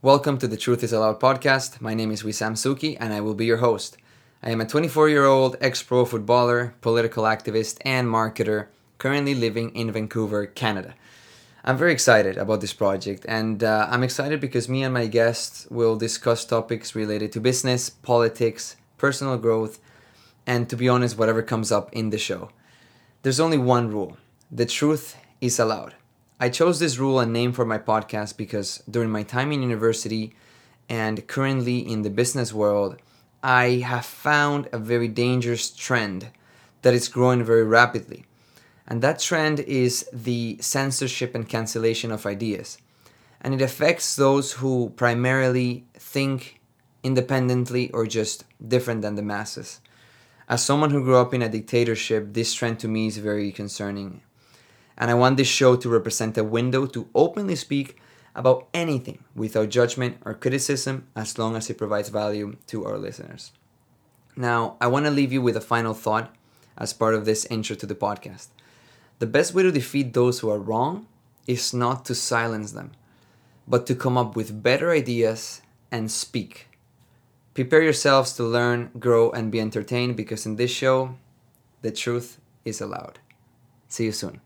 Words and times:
Welcome 0.00 0.38
to 0.38 0.46
the 0.46 0.56
Truth 0.56 0.84
is 0.84 0.92
Allowed 0.92 1.18
podcast. 1.18 1.80
My 1.80 1.92
name 1.92 2.12
is 2.12 2.22
Wissam 2.22 2.52
Suki 2.52 2.96
and 3.00 3.12
I 3.12 3.20
will 3.20 3.34
be 3.34 3.46
your 3.46 3.56
host. 3.56 3.96
I 4.44 4.50
am 4.50 4.60
a 4.60 4.64
24 4.64 5.08
year 5.08 5.24
old 5.24 5.56
ex 5.60 5.82
pro 5.82 6.04
footballer, 6.04 6.72
political 6.80 7.24
activist, 7.24 7.78
and 7.84 8.06
marketer 8.06 8.68
currently 8.98 9.34
living 9.34 9.74
in 9.74 9.90
Vancouver, 9.90 10.46
Canada. 10.46 10.94
I'm 11.64 11.76
very 11.76 11.90
excited 11.90 12.36
about 12.36 12.60
this 12.60 12.72
project 12.72 13.26
and 13.28 13.64
uh, 13.64 13.88
I'm 13.90 14.04
excited 14.04 14.40
because 14.40 14.68
me 14.68 14.84
and 14.84 14.94
my 14.94 15.08
guests 15.08 15.66
will 15.68 15.96
discuss 15.96 16.44
topics 16.44 16.94
related 16.94 17.32
to 17.32 17.40
business, 17.40 17.90
politics, 17.90 18.76
personal 18.98 19.36
growth, 19.36 19.80
and 20.46 20.70
to 20.70 20.76
be 20.76 20.88
honest, 20.88 21.18
whatever 21.18 21.42
comes 21.42 21.72
up 21.72 21.92
in 21.92 22.10
the 22.10 22.18
show. 22.18 22.50
There's 23.22 23.40
only 23.40 23.58
one 23.58 23.90
rule 23.90 24.16
the 24.48 24.64
truth 24.64 25.16
is 25.40 25.58
allowed. 25.58 25.96
I 26.40 26.50
chose 26.50 26.78
this 26.78 26.98
rule 26.98 27.18
and 27.18 27.32
name 27.32 27.52
for 27.52 27.64
my 27.64 27.78
podcast 27.78 28.36
because 28.36 28.80
during 28.88 29.10
my 29.10 29.24
time 29.24 29.50
in 29.50 29.60
university 29.60 30.36
and 30.88 31.26
currently 31.26 31.78
in 31.78 32.02
the 32.02 32.10
business 32.10 32.52
world, 32.52 32.96
I 33.42 33.82
have 33.84 34.06
found 34.06 34.68
a 34.70 34.78
very 34.78 35.08
dangerous 35.08 35.68
trend 35.68 36.30
that 36.82 36.94
is 36.94 37.08
growing 37.08 37.42
very 37.42 37.64
rapidly. 37.64 38.24
And 38.86 39.02
that 39.02 39.18
trend 39.18 39.58
is 39.60 40.08
the 40.12 40.58
censorship 40.60 41.34
and 41.34 41.48
cancellation 41.48 42.12
of 42.12 42.24
ideas. 42.24 42.78
And 43.40 43.52
it 43.52 43.60
affects 43.60 44.14
those 44.14 44.52
who 44.52 44.92
primarily 44.94 45.86
think 45.94 46.60
independently 47.02 47.90
or 47.90 48.06
just 48.06 48.44
different 48.64 49.02
than 49.02 49.16
the 49.16 49.22
masses. 49.22 49.80
As 50.48 50.64
someone 50.64 50.90
who 50.90 51.02
grew 51.02 51.16
up 51.16 51.34
in 51.34 51.42
a 51.42 51.48
dictatorship, 51.48 52.32
this 52.32 52.54
trend 52.54 52.78
to 52.78 52.88
me 52.88 53.08
is 53.08 53.18
very 53.18 53.50
concerning 53.50 54.22
and 54.98 55.10
I 55.10 55.14
want 55.14 55.36
this 55.36 55.48
show 55.48 55.76
to 55.76 55.88
represent 55.88 56.36
a 56.36 56.44
window 56.44 56.84
to 56.86 57.08
openly 57.14 57.54
speak 57.54 57.96
about 58.34 58.68
anything 58.74 59.24
without 59.34 59.70
judgment 59.70 60.18
or 60.24 60.34
criticism 60.34 61.06
as 61.16 61.38
long 61.38 61.56
as 61.56 61.70
it 61.70 61.78
provides 61.78 62.08
value 62.08 62.56
to 62.66 62.84
our 62.84 62.98
listeners. 62.98 63.52
Now, 64.36 64.76
I 64.80 64.88
want 64.88 65.06
to 65.06 65.10
leave 65.10 65.32
you 65.32 65.40
with 65.40 65.56
a 65.56 65.60
final 65.60 65.94
thought 65.94 66.34
as 66.76 66.92
part 66.92 67.14
of 67.14 67.24
this 67.24 67.46
intro 67.46 67.76
to 67.76 67.86
the 67.86 67.94
podcast. 67.94 68.48
The 69.18 69.26
best 69.26 69.54
way 69.54 69.62
to 69.62 69.72
defeat 69.72 70.12
those 70.12 70.40
who 70.40 70.50
are 70.50 70.58
wrong 70.58 71.06
is 71.46 71.72
not 71.72 72.04
to 72.04 72.14
silence 72.14 72.72
them, 72.72 72.92
but 73.66 73.86
to 73.86 73.94
come 73.94 74.18
up 74.18 74.36
with 74.36 74.62
better 74.62 74.90
ideas 74.90 75.62
and 75.90 76.10
speak. 76.10 76.68
Prepare 77.54 77.82
yourselves 77.82 78.32
to 78.34 78.44
learn, 78.44 78.90
grow, 78.98 79.30
and 79.30 79.50
be 79.50 79.60
entertained 79.60 80.16
because 80.16 80.46
in 80.46 80.54
this 80.54 80.70
show, 80.70 81.16
the 81.82 81.90
truth 81.90 82.40
is 82.64 82.80
allowed. 82.80 83.18
See 83.88 84.04
you 84.04 84.12
soon. 84.12 84.40